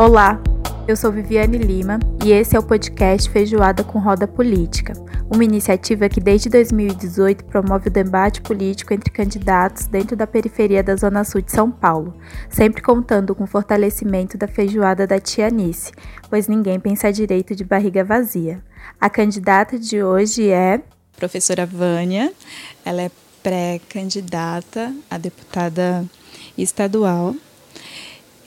Olá, 0.00 0.40
eu 0.88 0.96
sou 0.96 1.12
Viviane 1.12 1.58
Lima 1.58 1.98
e 2.24 2.32
esse 2.32 2.56
é 2.56 2.58
o 2.58 2.62
podcast 2.62 3.28
Feijoada 3.28 3.84
com 3.84 3.98
Roda 3.98 4.26
Política, 4.26 4.94
uma 5.30 5.44
iniciativa 5.44 6.08
que 6.08 6.18
desde 6.18 6.48
2018 6.48 7.44
promove 7.44 7.90
o 7.90 7.92
debate 7.92 8.40
político 8.40 8.94
entre 8.94 9.10
candidatos 9.10 9.86
dentro 9.88 10.16
da 10.16 10.26
periferia 10.26 10.82
da 10.82 10.96
Zona 10.96 11.22
Sul 11.22 11.42
de 11.42 11.52
São 11.52 11.70
Paulo, 11.70 12.16
sempre 12.48 12.80
contando 12.80 13.34
com 13.34 13.44
o 13.44 13.46
fortalecimento 13.46 14.38
da 14.38 14.48
feijoada 14.48 15.06
da 15.06 15.20
Tia 15.20 15.48
Anice, 15.48 15.92
pois 16.30 16.48
ninguém 16.48 16.80
pensa 16.80 17.12
direito 17.12 17.54
de 17.54 17.62
barriga 17.62 18.02
vazia. 18.02 18.64
A 18.98 19.10
candidata 19.10 19.78
de 19.78 20.02
hoje 20.02 20.48
é. 20.48 20.80
Professora 21.14 21.66
Vânia, 21.66 22.32
ela 22.86 23.02
é 23.02 23.10
pré-candidata 23.42 24.94
a 25.10 25.18
deputada 25.18 26.06
estadual 26.56 27.34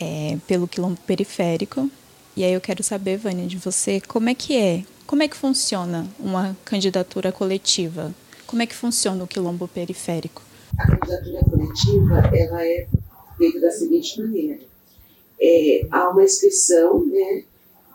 é, 0.03 0.37
pelo 0.45 0.67
quilombo 0.67 0.99
periférico. 1.07 1.89
E 2.35 2.43
aí 2.43 2.53
eu 2.53 2.61
quero 2.61 2.83
saber, 2.83 3.17
Vânia, 3.17 3.47
de 3.47 3.57
você, 3.57 4.01
como 4.01 4.29
é 4.29 4.35
que 4.35 4.57
é, 4.57 4.83
como 5.07 5.23
é 5.23 5.27
que 5.27 5.35
funciona 5.35 6.07
uma 6.19 6.57
candidatura 6.65 7.31
coletiva? 7.31 8.13
Como 8.45 8.61
é 8.61 8.65
que 8.65 8.75
funciona 8.75 9.23
o 9.23 9.27
quilombo 9.27 9.67
periférico? 9.67 10.41
A 10.77 10.87
candidatura 10.87 11.43
coletiva, 11.45 12.35
ela 12.35 12.65
é 12.65 12.87
feita 13.37 13.59
da 13.59 13.71
seguinte 13.71 14.19
maneira. 14.19 14.59
É, 15.39 15.87
há 15.89 16.09
uma 16.09 16.23
inscrição 16.23 17.05
né, 17.05 17.43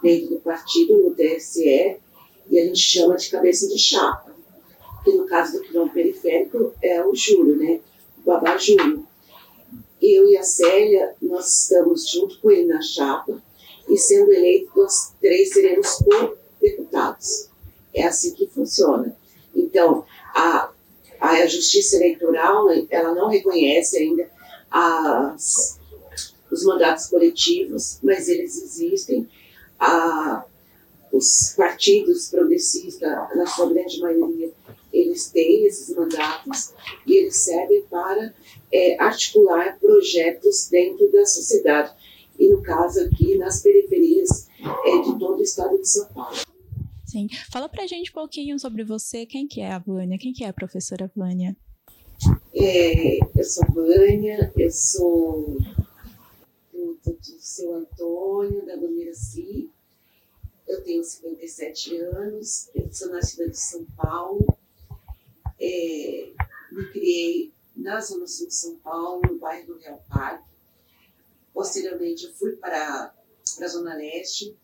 dentro 0.03 0.31
do 0.31 0.41
partido, 0.41 0.99
no 0.99 1.11
TSE, 1.11 1.97
e 2.51 2.59
a 2.59 2.65
gente 2.65 2.81
chama 2.81 3.17
de 3.17 3.29
cabeça 3.29 3.69
de 3.69 3.79
chapa, 3.79 4.33
que 5.05 5.13
no 5.13 5.27
caso 5.27 5.59
do 5.59 5.65
quilombo 5.65 5.93
periférico 5.93 6.73
é 6.83 7.05
o 7.05 7.15
Júlio, 7.15 7.57
né, 7.57 7.81
o 8.19 8.23
Babá 8.23 8.57
Júlio 8.57 9.07
eu 10.01 10.29
e 10.29 10.37
a 10.37 10.43
Célia, 10.43 11.15
nós 11.21 11.63
estamos 11.63 12.09
junto 12.09 12.41
com 12.41 12.51
ele 12.51 12.67
na 12.67 12.81
chapa 12.81 13.43
e 13.89 13.97
sendo 13.97 14.33
eleitos, 14.33 14.75
nós 14.77 15.15
três 15.21 15.53
seremos 15.53 15.97
co-deputados. 15.97 17.49
É 17.95 18.07
assim 18.07 18.33
que 18.35 18.47
funciona. 18.47 19.17
Então, 19.55 20.05
a, 20.35 20.71
a 21.21 21.47
Justiça 21.47 21.97
Eleitoral, 21.97 22.69
ela 22.91 23.15
não 23.15 23.29
reconhece 23.29 23.97
ainda 23.97 24.31
as, 24.71 25.81
os 26.51 26.65
mandatos 26.65 27.07
coletivos, 27.07 27.99
mas 28.03 28.29
eles 28.29 28.57
existem. 28.63 29.29
A, 29.79 30.45
os 31.11 31.55
partidos 31.57 32.29
progressistas, 32.29 33.11
na 33.35 33.47
sua 33.47 33.73
grande 33.73 33.99
maioria, 34.01 34.53
eles 35.09 35.31
têm 35.31 35.67
esses 35.67 35.95
mandatos 35.95 36.73
e 37.07 37.17
eles 37.17 37.37
servem 37.37 37.83
para 37.91 38.35
é, 38.73 39.01
articular 39.01 39.79
projetos 39.79 40.69
dentro 40.71 41.11
da 41.11 41.25
sociedade. 41.27 41.93
E 42.39 42.49
no 42.49 42.63
caso 42.63 43.01
aqui, 43.01 43.37
nas 43.37 43.63
periferias 43.63 44.49
é, 44.61 45.03
de 45.03 45.19
todo 45.19 45.39
o 45.39 45.43
estado 45.43 45.77
de 45.79 45.89
São 45.89 46.07
Paulo. 46.09 46.37
Sim. 47.05 47.27
Fala 47.51 47.69
pra 47.69 47.87
gente 47.87 48.11
um 48.11 48.15
pouquinho 48.15 48.59
sobre 48.59 48.85
você. 48.85 49.25
Quem 49.25 49.49
que 49.49 49.61
é 49.61 49.73
a 49.73 49.79
Vânia? 49.79 50.19
Quem 50.19 50.33
que 50.33 50.45
é 50.45 50.49
a 50.49 50.53
professora 50.53 51.11
Vânia? 51.17 51.57
É, 52.55 53.19
eu 53.19 53.45
sou 53.45 53.65
Vânia, 53.73 54.53
eu 54.57 54.71
sou 54.71 55.57
do, 56.73 56.99
do, 57.03 57.13
do 57.13 57.41
seu 57.41 57.75
Antônio, 57.75 58.67
da 58.67 58.77
Dona 58.77 59.01
Iraci. 59.01 59.71
Eu 60.67 60.83
tenho 60.85 61.03
57 61.03 61.97
anos, 61.97 62.69
eu 62.75 62.93
sou 62.93 63.09
nascida 63.09 63.49
de 63.49 63.59
São 63.59 63.87
Paulo. 63.97 64.58
É, 65.61 66.33
me 66.71 66.85
criei 66.91 67.53
na 67.75 68.01
Zona 68.01 68.27
Sul 68.27 68.49
de 68.49 68.55
São 68.55 68.77
Paulo, 68.79 69.23
no 69.29 69.39
bairro 69.39 69.75
do 69.75 69.79
Real 69.79 70.03
Parque. 70.09 70.49
Posteriormente, 71.53 72.27
eu 72.27 72.35
fui 72.35 72.57
para, 72.57 73.15
a 73.61 73.69
Zona 73.69 73.95
Leste, 73.95 74.57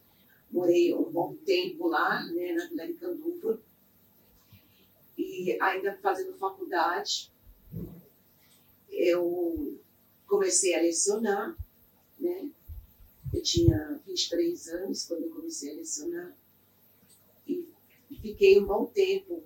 morei 0.51 0.95
um 0.95 1.11
bom 1.11 1.35
tempo 1.45 1.89
lá, 1.89 2.25
né, 2.27 2.53
na 2.53 2.67
Vila 2.69 2.87
de 2.87 2.95
Canduva, 2.95 3.61
e 5.19 5.57
ainda 5.61 5.99
fazendo 6.01 6.37
faculdade, 6.37 7.33
eu 8.91 9.81
comecei 10.27 10.75
a 10.75 10.83
lecionar, 10.83 11.57
né, 12.19 12.49
eu 13.33 13.43
tinha 13.43 14.01
23 14.07 14.69
anos 14.69 15.05
quando 15.05 15.25
eu 15.25 15.31
comecei 15.31 15.73
a 15.73 15.77
lecionar, 15.77 16.37
e 17.47 17.67
fiquei 18.21 18.61
um 18.61 18.67
bom 18.67 18.87
tempo 18.87 19.43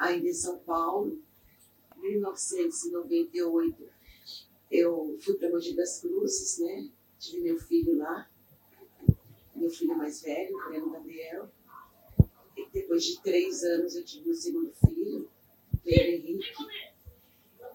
ainda 0.00 0.26
em 0.26 0.32
São 0.32 0.58
Paulo, 0.60 1.22
1998, 1.96 3.88
eu 4.70 5.18
fui 5.20 5.34
para 5.34 5.50
Mogi 5.50 5.76
das 5.76 6.00
Cruzes, 6.00 6.58
né? 6.58 6.88
Tive 7.18 7.42
meu 7.42 7.58
filho 7.58 7.98
lá, 7.98 8.30
meu 9.54 9.68
filho 9.68 9.94
mais 9.96 10.22
velho, 10.22 10.56
o 10.56 10.68
Breno 10.68 10.90
Gabriel. 10.90 11.50
E 12.56 12.66
depois 12.72 13.04
de 13.04 13.20
três 13.20 13.62
anos 13.62 13.94
eu 13.94 14.02
tive 14.02 14.24
meu 14.24 14.34
segundo 14.34 14.72
filho, 14.86 15.28
o 15.74 15.78
Pedro 15.78 16.12
Henrique. 16.12 16.48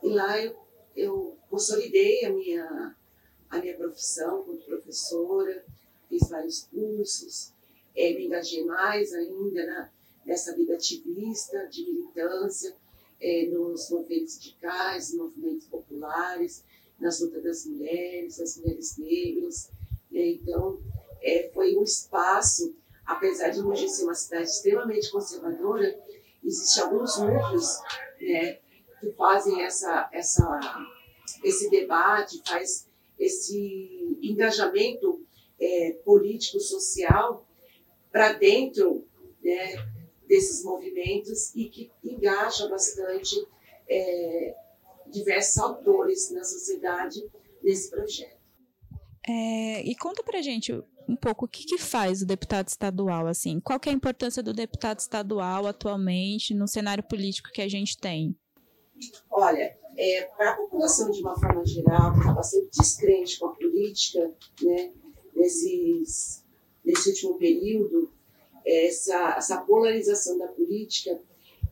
E 0.02 0.09
lá 0.09 0.42
eu, 0.42 0.57
eu 0.96 1.38
consolidei 1.47 2.25
a 2.25 2.31
minha, 2.31 2.96
a 3.52 3.59
minha 3.59 3.78
profissão 3.78 4.44
como 4.44 4.57
professora, 4.62 5.63
fiz 6.09 6.28
vários 6.28 6.63
cursos, 6.63 7.53
é, 7.96 8.13
me 8.13 8.25
engajei 8.25 8.66
mais 8.66 9.13
ainda 9.13 9.66
na, 9.68 9.92
nessa 10.25 10.56
vida 10.56 10.74
ativista, 10.74 11.68
de 11.68 11.86
militância, 11.86 12.75
é, 13.22 13.47
nos 13.47 13.90
movimentos 13.90 14.34
sindicais, 14.34 15.13
movimentos 15.13 15.68
populares, 15.68 16.63
nas 17.00 17.19
lutas 17.19 17.44
das 17.44 17.66
mulheres, 17.66 18.38
das 18.38 18.58
mulheres 18.58 18.97
negras. 18.97 19.72
Né? 20.12 20.28
Então, 20.31 20.80
é, 21.22 21.50
foi 21.53 21.75
um 21.75 21.84
espaço, 21.84 22.75
apesar 23.06 23.50
de 23.50 23.62
Mogi 23.62 23.88
ser 23.88 24.03
uma 24.03 24.16
cidade 24.16 24.50
extremamente 24.50 25.12
conservadora, 25.12 25.97
existem 26.44 26.84
alguns 26.84 27.18
núcleos 27.18 27.80
né, 28.19 28.59
que 29.00 29.12
fazem 29.18 29.62
essa, 29.63 30.09
essa, 30.12 30.59
esse 31.44 31.69
debate, 31.69 32.42
faz 32.46 32.88
esse 33.18 34.18
engajamento 34.22 35.25
é, 35.59 35.92
político, 36.03 36.59
social 36.59 37.47
para 38.12 38.34
dentro 38.34 39.06
né, 39.44 39.94
desses 40.28 40.63
movimentos 40.63 41.53
e 41.56 41.66
que 41.69 41.91
engaja 42.03 42.68
bastante 42.68 43.36
é, 43.90 44.56
diversos 45.08 45.58
autores 45.58 46.31
na 46.31 46.44
sociedade 46.44 47.24
nesse 47.63 47.90
projeto. 47.90 48.36
É, 49.28 49.81
e 49.81 49.96
conta 49.96 50.24
pra 50.24 50.41
gente 50.41 50.72
um 51.08 51.16
pouco 51.16 51.46
o 51.46 51.47
que, 51.47 51.66
que 51.66 51.78
faz 51.78 52.22
o 52.22 52.25
deputado 52.25 52.68
estadual, 52.68 53.28
assim, 53.28 53.59
qual 53.59 53.80
é 53.86 53.90
a 53.90 53.94
importância 53.94 54.41
do 54.41 54.53
deputado 54.53 55.00
estadual 55.00 55.68
atualmente 55.68 56.53
no 56.53 56.68
cenário 56.68 57.03
político 57.03 57.50
que 57.52 57.62
a 57.62 57.68
gente 57.68 57.97
tem? 57.97 58.36
Olha, 59.30 59.78
é, 59.97 60.24
para 60.38 60.52
a 60.52 60.56
população 60.57 61.12
de 61.12 61.22
uma 61.22 61.40
forma 61.40 61.66
geral, 61.66 62.13
que 62.13 62.19
está 62.19 62.34
bastante 62.34 62.69
descrente 62.72 63.40
com 63.40 63.47
a 63.47 63.56
política, 63.56 64.31
né, 64.62 64.92
nesses, 65.36 66.44
nesse 66.84 67.09
último 67.09 67.38
período, 67.38 68.12
essa, 68.66 69.36
essa 69.38 69.58
polarização 69.62 70.38
da 70.38 70.48
política 70.48 71.20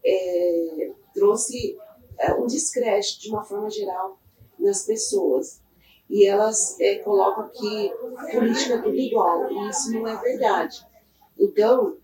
é, 0.06 0.92
trouxe 1.14 1.78
é, 2.20 2.34
um 2.34 2.46
descrédito, 2.46 3.22
de 3.22 3.30
uma 3.30 3.44
forma 3.44 3.70
geral, 3.70 4.20
nas 4.60 4.86
pessoas. 4.86 5.62
E 6.10 6.26
elas 6.26 6.80
é, 6.80 6.96
colocam 7.00 7.50
que 7.50 7.94
política 8.32 8.76
é 8.76 8.82
tudo 8.82 8.96
igual, 8.96 9.52
e 9.52 9.70
isso 9.70 9.92
não 9.92 10.08
é 10.08 10.16
verdade. 10.22 10.86
Então, 11.40 11.98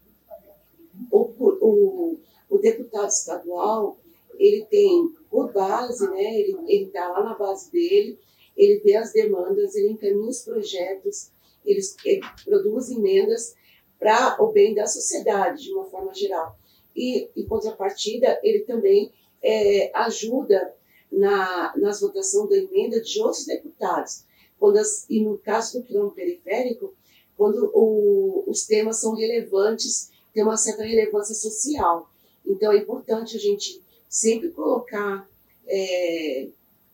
o, 1.12 1.20
o, 1.20 2.20
o 2.50 2.58
deputado 2.58 3.10
estadual, 3.10 3.98
ele 4.38 4.66
tem 4.66 5.14
por 5.30 5.52
base, 5.52 6.10
né, 6.10 6.40
ele 6.40 6.86
está 6.86 7.08
lá 7.10 7.24
na 7.24 7.36
base 7.36 7.72
dele, 7.72 8.18
ele 8.58 8.80
vê 8.80 8.96
as 8.96 9.14
demandas, 9.14 9.76
ele 9.76 9.92
encaminha 9.92 10.30
os 10.30 10.42
projetos, 10.42 11.31
ele, 11.66 11.81
ele 12.04 12.22
produz 12.44 12.90
emendas 12.90 13.56
para 14.00 14.42
o 14.42 14.51
bem 14.51 14.74
da 14.74 14.88
sociedade, 14.88 15.63
de 15.63 15.74
uma 15.74 15.86
forma 15.86 16.13
geral. 16.13 16.57
E, 16.96 17.30
em 17.36 17.46
contrapartida, 17.46 18.40
ele 18.42 18.62
também 18.62 19.12
é, 19.44 19.92
ajuda 19.94 20.74
na, 21.12 21.74
nas 21.78 22.00
votações 22.00 22.50
da 22.50 22.57
emenda 22.57 23.01
de 23.01 23.22
outros 23.22 23.46
deputados. 23.46 24.24
Quando 24.57 24.78
as, 24.78 25.06
e 25.10 25.22
no 25.24 25.38
caso 25.38 25.80
do 25.80 25.86
plano 25.86 26.12
periférico, 26.12 26.94
quando 27.38 27.72
o, 27.74 28.44
os 28.48 28.66
temas 28.66 28.98
são 28.98 29.16
relevantes, 29.16 30.12
tem 30.34 30.44
uma 30.44 30.57
certa 30.57 30.84
relevância 30.84 31.36
social. 31.36 32.10
Então, 32.46 32.72
é 32.72 32.78
importante 32.78 33.36
a 33.36 33.40
gente 33.40 33.81
sempre 34.07 34.50
colocar 34.50 35.28
é, 35.68 36.48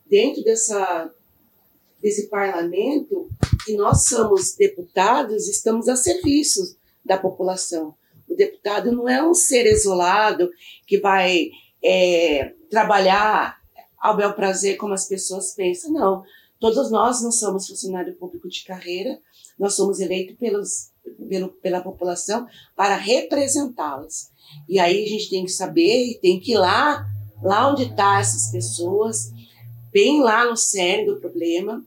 dentro 0.06 0.44
dessa, 0.44 1.12
desse 2.02 2.28
parlamento 2.28 3.30
que 3.66 3.76
nós 3.76 4.06
somos 4.06 4.54
deputados, 4.56 5.48
estamos 5.48 5.88
a 5.88 5.96
serviço 5.96 6.78
da 7.06 7.18
população. 7.18 7.96
O 8.28 8.36
deputado 8.36 8.92
não 8.92 9.08
é 9.08 9.24
um 9.24 9.34
ser 9.34 9.66
isolado 9.68 10.50
que 10.88 11.00
vai 11.00 11.50
é, 11.84 12.54
trabalhar 12.70 13.58
ao 14.00 14.18
bel 14.18 14.34
prazer 14.34 14.78
como 14.78 14.94
as 14.94 15.08
pessoas 15.08 15.54
pensam, 15.54 15.92
não. 15.92 16.24
Todos 16.60 16.90
nós 16.90 17.22
não 17.22 17.32
somos 17.32 17.68
funcionário 17.68 18.16
público 18.16 18.50
de 18.50 18.64
carreira, 18.64 19.20
nós 19.58 19.76
somos 19.76 20.00
eleitos 20.00 20.36
pelos, 20.38 20.92
pelo, 21.30 21.50
pela 21.50 21.82
população 21.82 22.48
para 22.76 22.96
representá-las. 22.96 24.32
E 24.68 24.80
aí 24.80 25.06
a 25.06 25.08
gente 25.08 25.30
tem 25.30 25.46
que 25.46 25.52
saber, 25.52 26.20
tem 26.22 26.40
que 26.40 26.54
ir 26.54 26.58
lá, 26.58 27.06
lá 27.42 27.70
onde 27.72 27.84
estão 27.84 27.98
tá 27.98 28.20
essas 28.20 28.52
pessoas, 28.52 29.32
bem 29.92 30.22
lá 30.22 30.46
no 30.46 30.58
cerne 30.58 31.06
do 31.06 31.20
problema, 31.20 31.84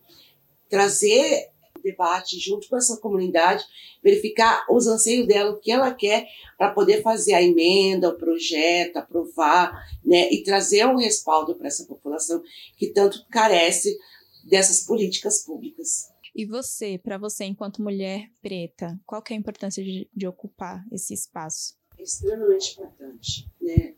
trazer 0.68 1.48
debate 1.82 2.38
junto 2.38 2.68
com 2.68 2.76
essa 2.76 2.96
comunidade, 2.98 3.64
verificar 4.02 4.66
os 4.70 4.86
anseios 4.86 5.26
dela, 5.26 5.52
o 5.52 5.58
que 5.58 5.70
ela 5.70 5.92
quer, 5.92 6.26
para 6.56 6.72
poder 6.72 7.02
fazer 7.02 7.34
a 7.34 7.42
emenda, 7.42 8.08
o 8.08 8.16
projeto, 8.16 8.96
aprovar, 8.96 9.72
né, 10.04 10.30
e 10.32 10.42
trazer 10.42 10.86
um 10.86 10.96
respaldo 10.96 11.54
para 11.54 11.68
essa 11.68 11.84
população 11.84 12.42
que 12.76 12.88
tanto 12.88 13.26
carece 13.30 13.96
dessas 14.44 14.84
políticas 14.84 15.44
públicas. 15.44 16.08
E 16.34 16.44
você, 16.44 16.98
para 16.98 17.18
você, 17.18 17.44
enquanto 17.44 17.82
mulher 17.82 18.30
preta, 18.40 18.98
qual 19.04 19.20
que 19.20 19.32
é 19.32 19.36
a 19.36 19.40
importância 19.40 19.82
de, 19.82 20.08
de 20.14 20.26
ocupar 20.26 20.84
esse 20.92 21.12
espaço? 21.12 21.74
É 21.98 22.02
extremamente 22.02 22.74
importante, 22.74 23.50
né? 23.60 23.94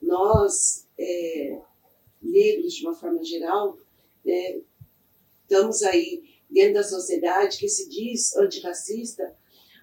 Nós, 0.00 0.88
é, 0.98 1.60
negros, 2.22 2.74
de 2.74 2.86
uma 2.86 2.94
forma 2.94 3.22
geral, 3.22 3.76
né, 4.24 4.60
estamos 5.42 5.82
aí 5.82 6.31
dentro 6.52 6.74
da 6.74 6.84
sociedade 6.84 7.58
que 7.58 7.68
se 7.68 7.88
diz 7.88 8.36
antirracista, 8.36 9.34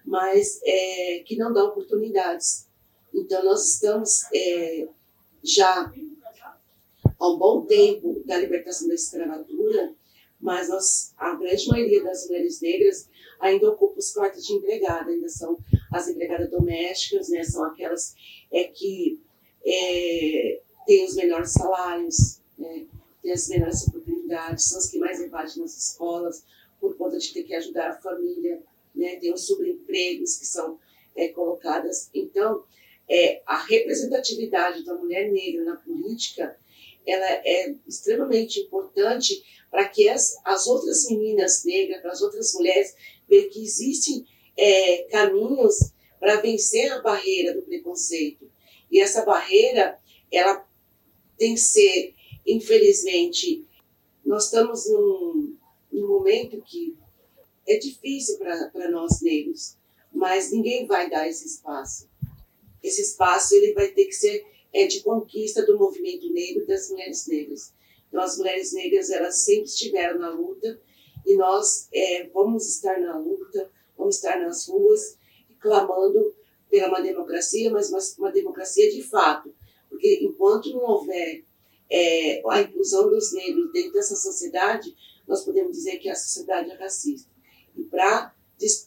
mas 0.04 0.60
é, 0.64 1.22
que 1.26 1.36
não 1.36 1.52
dá 1.52 1.64
oportunidades. 1.64 2.68
Então, 3.12 3.44
nós 3.44 3.74
estamos 3.74 4.22
é, 4.32 4.88
já 5.42 5.92
há 7.18 7.28
um 7.28 7.38
bom 7.38 7.66
tempo 7.66 8.22
da 8.24 8.38
libertação 8.38 8.88
da 8.88 8.94
escravatura, 8.94 9.94
mas 10.40 10.68
nós, 10.68 11.12
a 11.18 11.34
grande 11.34 11.68
maioria 11.68 12.02
das 12.02 12.26
mulheres 12.26 12.60
negras 12.60 13.08
ainda 13.38 13.70
ocupa 13.70 13.98
os 13.98 14.12
quartos 14.12 14.46
de 14.46 14.54
empregada, 14.54 15.10
ainda 15.10 15.28
são 15.28 15.58
as 15.92 16.08
empregadas 16.08 16.50
domésticas, 16.50 17.28
né, 17.28 17.42
são 17.42 17.64
aquelas 17.64 18.14
é, 18.50 18.64
que 18.64 19.20
é, 19.64 20.60
têm 20.86 21.04
os 21.04 21.14
melhores 21.14 21.52
salários, 21.52 22.40
né, 22.58 22.86
têm 23.22 23.32
as 23.32 23.48
melhores 23.48 23.86
oportunidades, 23.88 24.64
são 24.64 24.78
as 24.78 24.86
que 24.88 24.98
mais 24.98 25.20
invadem 25.20 25.58
nas 25.58 25.76
escolas, 25.76 26.44
por 26.80 26.96
conta 26.96 27.18
de 27.18 27.32
ter 27.32 27.42
que 27.44 27.54
ajudar 27.54 27.90
a 27.90 28.00
família, 28.00 28.62
né, 28.94 29.16
tem 29.16 29.32
os 29.32 29.46
subempregos 29.46 30.36
que 30.36 30.46
são 30.46 30.78
é, 31.14 31.28
colocadas. 31.28 32.10
Então, 32.14 32.64
é, 33.08 33.42
a 33.44 33.58
representatividade 33.58 34.84
da 34.84 34.94
mulher 34.94 35.30
negra 35.30 35.64
na 35.64 35.76
política 35.76 36.56
ela 37.06 37.26
é 37.26 37.74
extremamente 37.86 38.60
importante 38.60 39.42
para 39.70 39.88
que 39.88 40.08
as, 40.08 40.36
as 40.44 40.66
outras 40.66 41.08
meninas 41.08 41.64
negras, 41.64 42.00
para 42.00 42.12
as 42.12 42.20
outras 42.20 42.52
mulheres, 42.54 42.94
ver 43.28 43.48
que 43.48 43.62
existem 43.62 44.26
é, 44.56 45.04
caminhos 45.04 45.92
para 46.18 46.40
vencer 46.40 46.92
a 46.92 47.00
barreira 47.00 47.54
do 47.54 47.62
preconceito. 47.62 48.50
E 48.90 49.00
essa 49.00 49.24
barreira, 49.24 49.98
ela 50.30 50.66
tem 51.38 51.54
que 51.54 51.60
ser, 51.60 52.14
infelizmente, 52.46 53.64
nós 54.24 54.44
estamos 54.44 54.88
num, 54.90 55.56
num 56.00 56.08
momento 56.08 56.60
que 56.62 56.96
é 57.68 57.78
difícil 57.78 58.38
para 58.38 58.90
nós 58.90 59.20
negros, 59.20 59.76
mas 60.12 60.50
ninguém 60.50 60.86
vai 60.86 61.08
dar 61.08 61.28
esse 61.28 61.46
espaço. 61.46 62.08
Esse 62.82 63.02
espaço 63.02 63.54
ele 63.54 63.72
vai 63.74 63.88
ter 63.88 64.06
que 64.06 64.14
ser 64.14 64.44
é, 64.72 64.86
de 64.86 65.02
conquista 65.02 65.64
do 65.64 65.78
movimento 65.78 66.32
negro 66.32 66.62
e 66.62 66.66
das 66.66 66.88
mulheres 66.90 67.26
negras. 67.26 67.72
Então, 68.08 68.22
as 68.22 68.38
mulheres 68.38 68.72
negras 68.72 69.10
elas 69.10 69.36
sempre 69.44 69.64
estiveram 69.64 70.18
na 70.18 70.30
luta 70.30 70.80
e 71.26 71.36
nós 71.36 71.88
é, 71.92 72.28
vamos 72.32 72.66
estar 72.68 72.98
na 72.98 73.16
luta, 73.18 73.70
vamos 73.96 74.16
estar 74.16 74.40
nas 74.40 74.66
ruas 74.66 75.18
clamando 75.60 76.34
pela 76.68 76.88
uma 76.88 77.00
democracia, 77.00 77.70
mas 77.70 77.90
uma, 77.90 78.00
uma 78.18 78.32
democracia 78.32 78.90
de 78.90 79.02
fato, 79.02 79.54
porque 79.88 80.20
enquanto 80.22 80.72
não 80.72 80.82
houver 80.82 81.44
é, 81.90 82.42
a 82.48 82.60
inclusão 82.62 83.10
dos 83.10 83.32
negros 83.32 83.72
dentro 83.72 83.92
dessa 83.92 84.16
sociedade, 84.16 84.94
nós 85.30 85.44
podemos 85.44 85.76
dizer 85.76 85.98
que 85.98 86.08
a 86.08 86.14
sociedade 86.16 86.72
é 86.72 86.74
racista. 86.74 87.30
E 87.76 87.84
para 87.84 88.34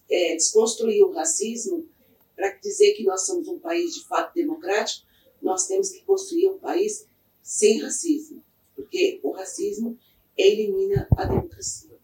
é, 0.09 0.35
desconstruir 0.35 1.01
o 1.01 1.13
racismo, 1.13 1.87
para 2.35 2.49
dizer 2.57 2.95
que 2.95 3.03
nós 3.03 3.25
somos 3.25 3.47
um 3.47 3.57
país 3.57 3.95
de 3.95 4.05
fato 4.05 4.35
democrático, 4.35 5.07
nós 5.41 5.67
temos 5.67 5.89
que 5.89 6.03
construir 6.03 6.49
um 6.49 6.59
país 6.59 7.07
sem 7.41 7.81
racismo, 7.81 8.43
porque 8.75 9.21
o 9.23 9.31
racismo 9.31 9.97
elimina 10.37 11.07
a 11.15 11.23
democracia. 11.25 11.97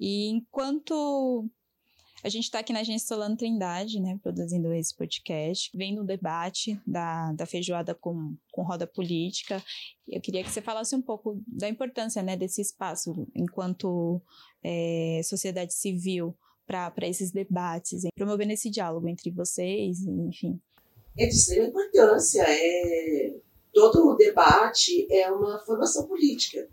E 0.00 0.28
enquanto 0.28 1.46
a 2.24 2.28
gente 2.30 2.44
está 2.44 2.60
aqui 2.60 2.72
na 2.72 2.80
Agência 2.80 3.06
Solano 3.06 3.36
Trindade, 3.36 4.00
né, 4.00 4.18
produzindo 4.22 4.72
esse 4.72 4.96
podcast, 4.96 5.70
vendo 5.74 6.00
o 6.00 6.06
debate 6.06 6.80
da, 6.86 7.30
da 7.34 7.44
feijoada 7.44 7.94
com, 7.94 8.34
com 8.50 8.62
roda 8.62 8.86
política. 8.86 9.62
Eu 10.08 10.22
queria 10.22 10.42
que 10.42 10.50
você 10.50 10.62
falasse 10.62 10.96
um 10.96 11.02
pouco 11.02 11.38
da 11.46 11.68
importância 11.68 12.22
né, 12.22 12.34
desse 12.34 12.62
espaço 12.62 13.26
enquanto 13.34 14.22
é, 14.62 15.20
sociedade 15.22 15.74
civil 15.74 16.34
para 16.66 17.06
esses 17.06 17.30
debates, 17.30 18.04
promovendo 18.14 18.54
esse 18.54 18.70
diálogo 18.70 19.06
entre 19.06 19.30
vocês, 19.30 20.00
enfim. 20.02 20.58
É 21.18 21.26
de 21.26 21.34
extrema 21.34 21.68
importância. 21.68 22.42
É... 22.48 23.34
Todo 23.74 24.08
o 24.08 24.14
debate 24.14 25.06
é 25.12 25.30
uma 25.30 25.58
formação 25.66 26.06
política. 26.06 26.66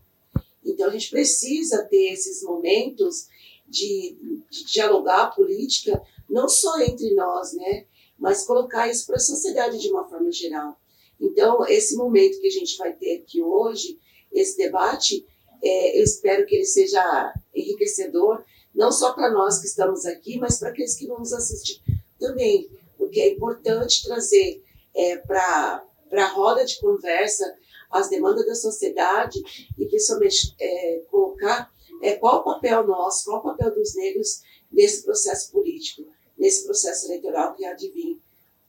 Então 0.63 0.87
a 0.87 0.91
gente 0.91 1.09
precisa 1.09 1.83
ter 1.89 2.13
esses 2.13 2.41
momentos 2.41 3.27
de, 3.71 4.43
de 4.49 4.65
dialogar 4.65 5.23
a 5.23 5.31
política, 5.31 6.01
não 6.29 6.47
só 6.47 6.79
entre 6.81 7.13
nós, 7.15 7.53
né, 7.53 7.85
mas 8.19 8.45
colocar 8.45 8.87
isso 8.89 9.07
para 9.07 9.15
a 9.15 9.19
sociedade 9.19 9.79
de 9.79 9.89
uma 9.89 10.07
forma 10.07 10.31
geral. 10.31 10.77
Então, 11.19 11.65
esse 11.67 11.95
momento 11.95 12.39
que 12.39 12.47
a 12.47 12.51
gente 12.51 12.77
vai 12.77 12.93
ter 12.93 13.17
aqui 13.17 13.41
hoje, 13.41 13.97
esse 14.31 14.57
debate, 14.57 15.25
é, 15.63 15.99
eu 15.99 16.03
espero 16.03 16.45
que 16.45 16.55
ele 16.55 16.65
seja 16.65 17.33
enriquecedor, 17.53 18.43
não 18.73 18.91
só 18.91 19.13
para 19.13 19.31
nós 19.31 19.59
que 19.59 19.67
estamos 19.67 20.05
aqui, 20.05 20.37
mas 20.39 20.59
para 20.59 20.69
aqueles 20.69 20.95
que 20.95 21.07
vão 21.07 21.19
nos 21.19 21.33
assistir 21.33 21.81
também, 22.19 22.69
porque 22.97 23.19
é 23.19 23.33
importante 23.33 24.03
trazer 24.03 24.63
é, 24.95 25.17
para 25.17 25.83
a 26.11 26.27
roda 26.27 26.65
de 26.65 26.79
conversa 26.79 27.55
as 27.89 28.09
demandas 28.09 28.45
da 28.45 28.55
sociedade 28.55 29.39
e 29.77 29.85
principalmente 29.85 30.55
é, 30.59 31.03
colocar 31.09 31.71
é, 32.01 32.15
qual 32.15 32.41
o 32.41 32.43
papel 32.43 32.85
nosso, 32.85 33.25
qual 33.25 33.39
o 33.39 33.43
papel 33.43 33.73
dos 33.73 33.95
negros 33.95 34.41
nesse 34.71 35.03
processo 35.03 35.51
político, 35.51 36.07
nesse 36.37 36.65
processo 36.65 37.07
eleitoral 37.07 37.53
que 37.53 37.65
há 37.65 37.73
de 37.73 37.89
vir 37.91 38.19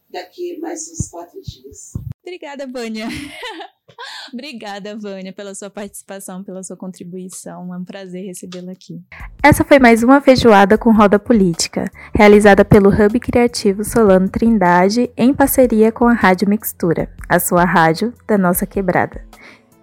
daqui 0.09 0.59
mais 0.59 0.91
uns 0.91 1.09
quatro 1.09 1.41
dias. 1.41 1.93
Obrigada, 2.23 2.67
Vânia. 2.67 3.09
Obrigada, 4.33 4.97
Vânia, 4.97 5.33
pela 5.33 5.55
sua 5.55 5.69
participação, 5.69 6.43
pela 6.43 6.63
sua 6.63 6.77
contribuição. 6.77 7.75
É 7.75 7.77
um 7.77 7.85
prazer 7.85 8.25
recebê-la 8.27 8.73
aqui. 8.73 9.01
Essa 9.43 9.65
foi 9.65 9.79
mais 9.79 10.03
uma 10.03 10.21
feijoada 10.21 10.79
com 10.79 10.93
roda 10.93 11.19
política, 11.19 11.91
realizada 12.15 12.65
pelo 12.65 12.91
Hub 12.91 13.19
Criativo 13.19 13.85
Solano 13.85 14.29
Trindade, 14.29 15.11
em 15.17 15.35
parceria 15.35 15.91
com 15.91 16.07
a 16.07 16.15
Rádio 16.15 16.49
Mixtura, 16.49 17.13
a 17.29 17.39
sua 17.39 17.65
rádio 17.65 18.15
da 18.27 18.39
nossa 18.39 18.67
quebrada. 18.67 19.27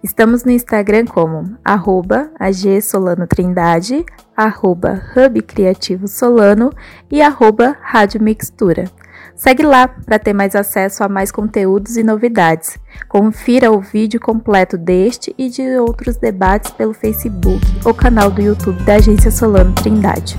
Estamos 0.02 0.44
no 0.44 0.50
Instagram 0.50 1.04
como 1.04 1.58
arroba 1.62 2.30
agsolanotrindade, 2.38 4.04
arroba 4.34 5.02
Hub 5.14 5.42
Criativo 5.42 6.08
Solano 6.08 6.72
e 7.10 7.20
arroba 7.20 7.76
Rádio 7.82 8.22
Mixtura. 8.22 8.84
Segue 9.34 9.62
lá 9.62 9.88
para 9.88 10.18
ter 10.18 10.32
mais 10.32 10.54
acesso 10.54 11.04
a 11.04 11.08
mais 11.08 11.30
conteúdos 11.30 11.98
e 11.98 12.02
novidades. 12.02 12.78
Confira 13.08 13.70
o 13.70 13.80
vídeo 13.80 14.18
completo 14.18 14.78
deste 14.78 15.34
e 15.36 15.50
de 15.50 15.76
outros 15.78 16.16
debates 16.16 16.70
pelo 16.70 16.94
Facebook 16.94 17.60
ou 17.84 17.92
canal 17.92 18.30
do 18.30 18.40
YouTube 18.40 18.82
da 18.84 18.94
Agência 18.94 19.30
Solano 19.30 19.74
Trindade. 19.74 20.38